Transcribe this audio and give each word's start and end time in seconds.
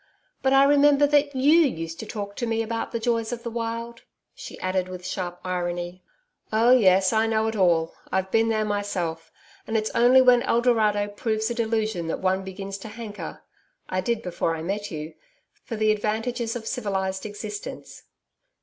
'But 0.41 0.51
I 0.51 0.63
remember 0.63 1.05
that 1.05 1.35
YOU 1.35 1.59
used 1.59 1.99
to 1.99 2.07
talk 2.07 2.35
to 2.37 2.47
me 2.47 2.63
about 2.63 2.91
the 2.91 2.99
joys 2.99 3.31
of 3.31 3.43
the 3.43 3.51
Wild,' 3.51 4.01
she 4.33 4.57
added 4.59 4.89
with 4.89 5.05
sharp 5.05 5.39
irony. 5.45 6.01
'Oh, 6.51 6.71
yes, 6.71 7.13
I 7.13 7.27
know 7.27 7.45
it 7.45 7.55
all. 7.55 7.93
I've 8.11 8.31
been 8.31 8.49
there 8.49 8.65
myself. 8.65 9.31
And 9.67 9.77
it's 9.77 9.91
only 9.93 10.19
when 10.19 10.41
El 10.41 10.61
Dorado 10.61 11.07
proves 11.07 11.51
a 11.51 11.53
delusion 11.53 12.07
that 12.07 12.19
one 12.19 12.43
begins 12.43 12.79
to 12.79 12.87
hanker 12.87 13.43
I 13.89 14.01
did 14.01 14.23
before 14.23 14.55
I 14.55 14.63
met 14.63 14.89
you 14.89 15.13
for 15.65 15.75
the 15.75 15.91
advantages 15.91 16.55
of 16.55 16.65
civilised 16.65 17.23
existence.' 17.27 18.01